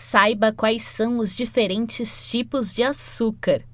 [0.00, 3.64] Saiba quais são os diferentes tipos de açúcar.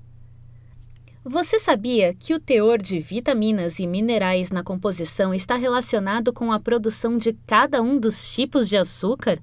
[1.23, 6.59] Você sabia que o teor de vitaminas e minerais na composição está relacionado com a
[6.59, 9.39] produção de cada um dos tipos de açúcar?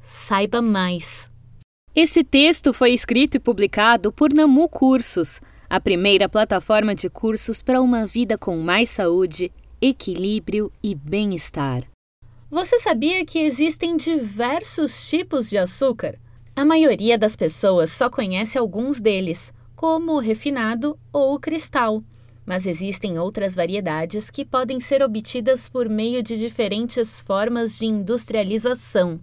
[0.00, 1.28] Saiba mais.
[1.92, 7.82] Esse texto foi escrito e publicado por Namu Cursos, a primeira plataforma de cursos para
[7.82, 9.50] uma vida com mais saúde,
[9.82, 11.82] equilíbrio e bem-estar.
[12.50, 16.18] Você sabia que existem diversos tipos de açúcar?
[16.56, 22.02] A maioria das pessoas só conhece alguns deles, como o refinado ou o cristal,
[22.46, 29.20] mas existem outras variedades que podem ser obtidas por meio de diferentes formas de industrialização.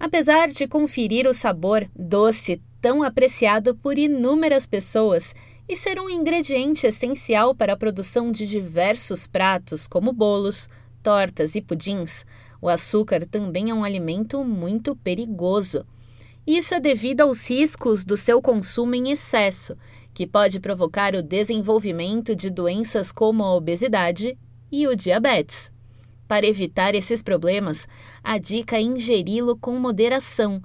[0.00, 5.34] Apesar de conferir o sabor doce tão apreciado por inúmeras pessoas
[5.68, 10.66] e ser um ingrediente essencial para a produção de diversos pratos, como bolos,
[11.08, 12.26] tortas e pudins,
[12.60, 15.86] o açúcar também é um alimento muito perigoso.
[16.46, 19.74] Isso é devido aos riscos do seu consumo em excesso,
[20.12, 24.36] que pode provocar o desenvolvimento de doenças como a obesidade
[24.70, 25.72] e o diabetes.
[26.26, 27.88] Para evitar esses problemas,
[28.22, 30.60] a dica é ingeri-lo com moderação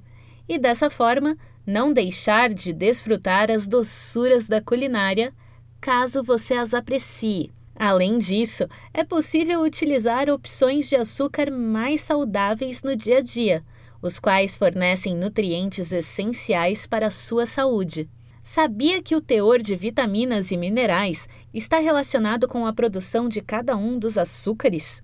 [0.45, 5.33] e, dessa forma, não deixar de desfrutar as doçuras da culinária,
[5.79, 7.49] caso você as aprecie.
[7.75, 13.63] Além disso, é possível utilizar opções de açúcar mais saudáveis no dia a dia,
[14.01, 18.09] os quais fornecem nutrientes essenciais para a sua saúde.
[18.43, 23.75] Sabia que o teor de vitaminas e minerais está relacionado com a produção de cada
[23.77, 25.01] um dos açúcares?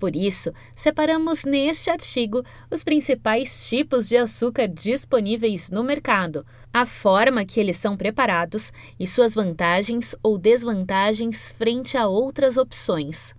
[0.00, 7.44] Por isso, separamos neste artigo os principais tipos de açúcar disponíveis no mercado, a forma
[7.44, 13.34] que eles são preparados e suas vantagens ou desvantagens frente a outras opções.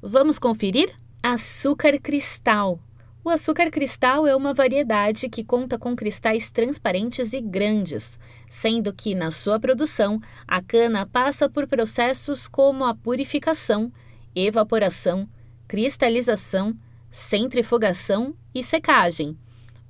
[0.00, 0.88] Vamos conferir?
[1.22, 2.80] Açúcar cristal.
[3.22, 9.14] O açúcar cristal é uma variedade que conta com cristais transparentes e grandes, sendo que,
[9.14, 13.92] na sua produção, a cana passa por processos como a purificação,
[14.34, 15.28] evaporação,
[15.66, 16.76] cristalização,
[17.10, 19.36] centrifugação e secagem.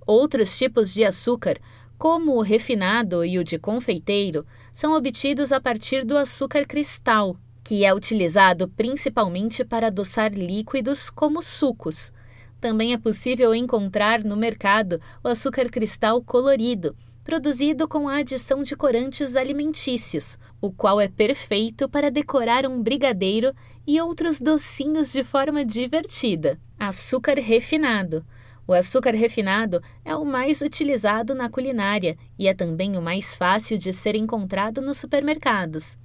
[0.06, 1.58] Outros tipos de açúcar,
[1.98, 7.84] como o refinado e o de confeiteiro, são obtidos a partir do açúcar cristal, que
[7.84, 12.12] é utilizado principalmente para adoçar líquidos como sucos.
[12.60, 18.76] Também é possível encontrar no mercado o açúcar cristal colorido, produzido com a adição de
[18.76, 23.52] corantes alimentícios, o qual é perfeito para decorar um brigadeiro
[23.84, 26.56] e outros docinhos de forma divertida.
[26.78, 28.24] Açúcar refinado.
[28.64, 33.76] O açúcar refinado é o mais utilizado na culinária e é também o mais fácil
[33.76, 35.98] de ser encontrado nos supermercados.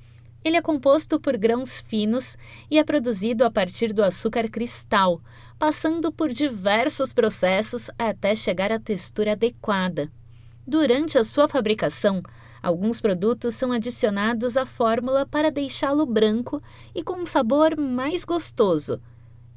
[0.44, 2.36] Ele é composto por grãos finos
[2.68, 5.22] e é produzido a partir do açúcar cristal,
[5.60, 10.12] passando por diversos processos até chegar à textura adequada.
[10.66, 12.22] Durante a sua fabricação,
[12.62, 16.62] alguns produtos são adicionados à fórmula para deixá-lo branco
[16.94, 19.02] e com um sabor mais gostoso.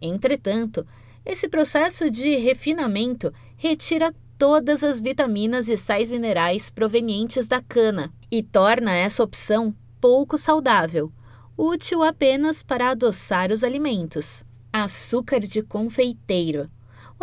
[0.01, 0.87] Entretanto,
[1.25, 8.43] esse processo de refinamento retira todas as vitaminas e sais minerais provenientes da cana e
[8.43, 11.13] torna essa opção pouco saudável,
[11.57, 14.45] útil apenas para adoçar os alimentos.
[14.73, 16.69] Açúcar de confeiteiro.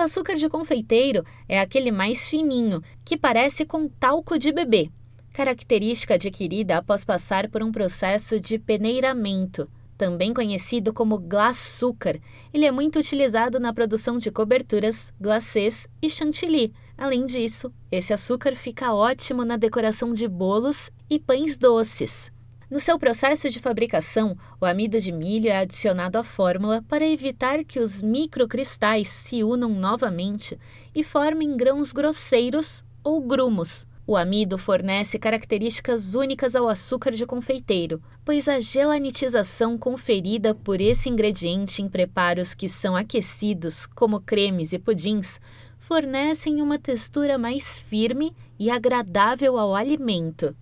[0.01, 4.89] O açúcar de confeiteiro é aquele mais fininho, que parece com talco de bebê,
[5.31, 9.69] característica adquirida após passar por um processo de peneiramento.
[9.99, 12.19] Também conhecido como glaçúcar,
[12.51, 16.73] ele é muito utilizado na produção de coberturas, glacês e chantilly.
[16.97, 22.31] Além disso, esse açúcar fica ótimo na decoração de bolos e pães doces.
[22.71, 27.65] No seu processo de fabricação, o amido de milho é adicionado à fórmula para evitar
[27.65, 30.57] que os microcristais se unam novamente
[30.95, 33.85] e formem grãos grosseiros ou grumos.
[34.07, 41.09] O amido fornece características únicas ao açúcar de confeiteiro, pois a gelanitização conferida por esse
[41.09, 45.41] ingrediente em preparos que são aquecidos, como cremes e pudins,
[45.77, 50.55] fornecem uma textura mais firme e agradável ao alimento.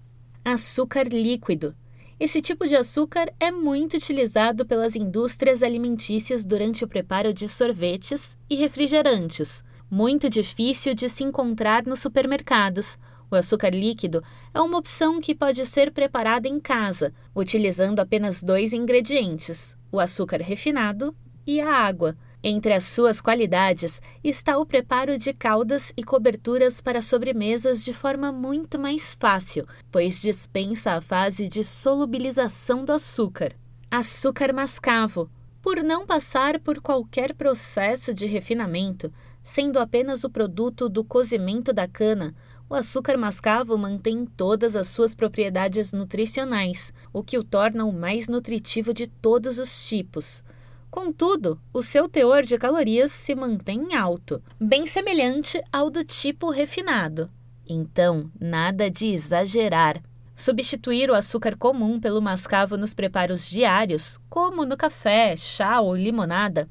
[0.43, 1.75] Açúcar líquido
[2.19, 8.35] esse tipo de açúcar é muito utilizado pelas indústrias alimentícias durante o preparo de sorvetes
[8.49, 9.63] e refrigerantes.
[9.89, 12.97] Muito difícil de se encontrar nos supermercados.
[13.31, 14.21] O açúcar líquido
[14.53, 20.41] é uma opção que pode ser preparada em casa, utilizando apenas dois ingredientes: o açúcar
[20.41, 21.15] refinado
[21.47, 22.17] e a água.
[22.43, 28.31] Entre as suas qualidades está o preparo de caldas e coberturas para sobremesas de forma
[28.31, 33.53] muito mais fácil, pois dispensa a fase de solubilização do açúcar.
[33.91, 35.29] Açúcar mascavo.
[35.61, 39.11] Por não passar por qualquer processo de refinamento,
[39.43, 42.35] Sendo apenas o produto do cozimento da cana,
[42.69, 48.27] o açúcar mascavo mantém todas as suas propriedades nutricionais, o que o torna o mais
[48.27, 50.43] nutritivo de todos os tipos.
[50.89, 57.29] Contudo, o seu teor de calorias se mantém alto, bem semelhante ao do tipo refinado.
[57.67, 60.01] Então, nada de exagerar.
[60.35, 66.67] Substituir o açúcar comum pelo mascavo nos preparos diários, como no café, chá ou limonada,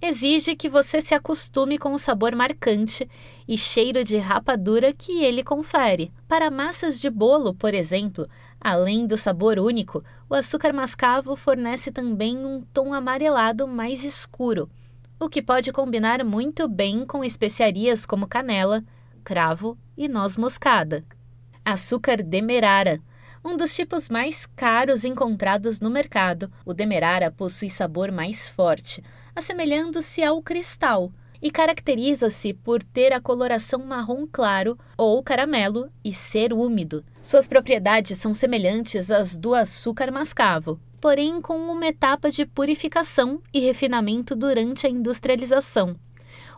[0.00, 3.08] exige que você se acostume com o sabor marcante
[3.46, 6.12] e cheiro de rapadura que ele confere.
[6.28, 8.28] Para massas de bolo, por exemplo,
[8.60, 14.70] além do sabor único, o açúcar mascavo fornece também um tom amarelado mais escuro,
[15.18, 18.84] o que pode combinar muito bem com especiarias como canela,
[19.24, 21.04] cravo e noz moscada.
[21.64, 23.00] Açúcar demerara
[23.44, 29.02] um dos tipos mais caros encontrados no mercado, o demerara possui sabor mais forte,
[29.34, 36.52] assemelhando-se ao cristal, e caracteriza-se por ter a coloração marrom claro ou caramelo e ser
[36.52, 37.04] úmido.
[37.22, 43.60] Suas propriedades são semelhantes às do açúcar mascavo, porém com uma etapa de purificação e
[43.60, 45.96] refinamento durante a industrialização.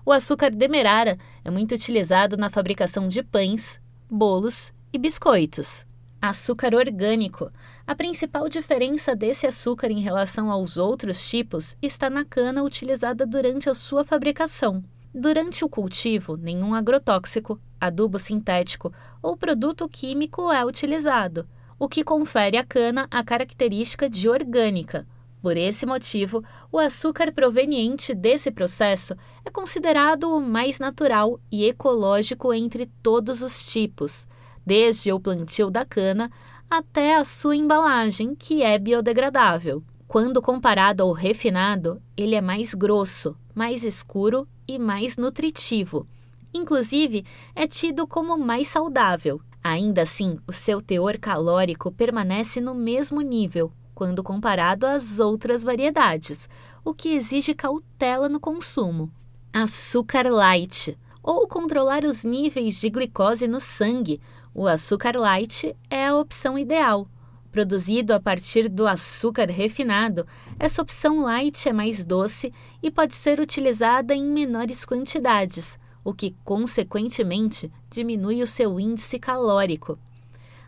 [0.05, 3.81] O açúcar demerara é muito utilizado na fabricação de pães,
[4.11, 5.85] bolos e biscoitos.
[6.23, 7.51] Açúcar orgânico.
[7.87, 13.71] A principal diferença desse açúcar em relação aos outros tipos está na cana utilizada durante
[13.71, 14.85] a sua fabricação.
[15.15, 22.59] Durante o cultivo, nenhum agrotóxico, adubo sintético ou produto químico é utilizado, o que confere
[22.59, 25.07] à cana a característica de orgânica.
[25.41, 32.53] Por esse motivo, o açúcar proveniente desse processo é considerado o mais natural e ecológico
[32.53, 34.29] entre todos os tipos
[34.71, 36.31] desde o plantio da cana
[36.71, 39.83] até a sua embalagem, que é biodegradável.
[40.07, 46.07] Quando comparado ao refinado, ele é mais grosso, mais escuro e mais nutritivo.
[46.55, 49.41] Inclusive, é tido como mais saudável.
[49.61, 56.49] Ainda assim, o seu teor calórico permanece no mesmo nível quando comparado às outras variedades,
[56.85, 59.11] o que exige cautela no consumo.
[59.53, 64.21] Açúcar light ou controlar os níveis de glicose no sangue,
[64.55, 67.09] o açúcar light é a opção ideal.
[67.53, 70.27] Produzido a partir do açúcar refinado,
[70.59, 72.53] essa opção light é mais doce
[72.83, 79.99] e pode ser utilizada em menores quantidades, o que, consequentemente, diminui o seu índice calórico.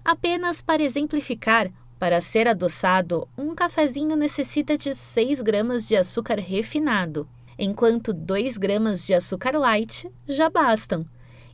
[0.04, 7.28] Apenas para exemplificar, para ser adoçado, um cafezinho necessita de 6 gramas de açúcar refinado,
[7.56, 11.06] enquanto 2 gramas de açúcar light já bastam.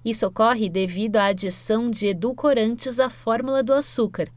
[0.04, 4.28] Isso ocorre devido à adição de edulcorantes à fórmula do açúcar,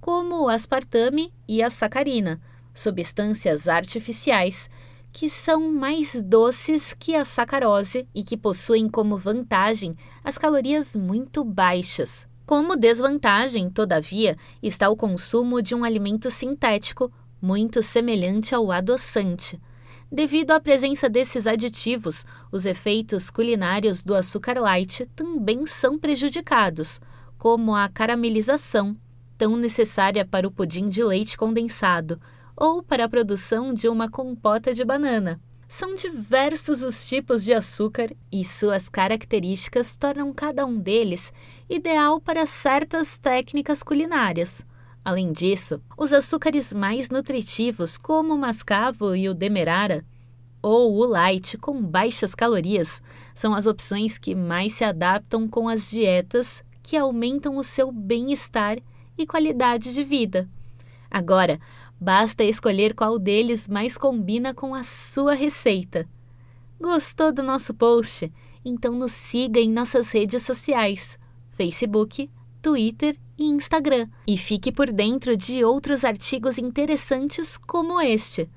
[0.00, 2.40] como o aspartame e a sacarina,
[2.72, 4.68] substâncias artificiais
[5.12, 11.44] que são mais doces que a sacarose e que possuem como vantagem as calorias muito
[11.44, 12.26] baixas.
[12.46, 19.60] Como desvantagem, todavia, está o consumo de um alimento sintético muito semelhante ao adoçante.
[20.12, 27.00] Devido à presença desses aditivos, os efeitos culinários do açúcar light também são prejudicados,
[27.38, 28.96] como a caramelização,
[29.38, 32.20] tão necessária para o pudim de leite condensado
[32.56, 35.40] ou para a produção de uma compota de banana.
[35.68, 41.32] São diversos os tipos de açúcar e suas características tornam cada um deles
[41.68, 44.66] ideal para certas técnicas culinárias.
[45.04, 50.04] Além disso, os açúcares mais nutritivos, como o mascavo e o demerara,
[50.62, 53.00] ou o light com baixas calorias,
[53.34, 58.78] são as opções que mais se adaptam com as dietas que aumentam o seu bem-estar
[59.16, 60.48] e qualidade de vida.
[61.10, 61.58] Agora,
[61.98, 66.08] basta escolher qual deles mais combina com a sua receita.
[66.80, 68.32] Gostou do nosso post?
[68.64, 71.18] Então nos siga em nossas redes sociais:
[71.52, 72.30] Facebook,
[72.60, 74.08] Twitter e Instagram.
[74.26, 78.48] E fique por dentro de outros artigos interessantes como este.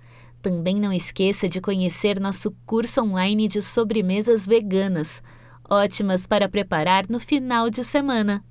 [0.42, 5.24] Também não esqueça de conhecer nosso curso online de sobremesas veganas,
[5.70, 8.44] ótimas para preparar no final de semana.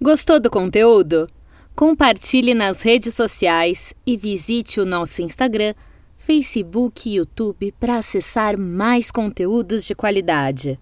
[0.00, 1.26] Gostou do conteúdo?
[1.74, 5.74] Compartilhe nas redes sociais e visite o nosso Instagram,
[6.18, 10.78] Facebook e YouTube para acessar mais conteúdos de qualidade.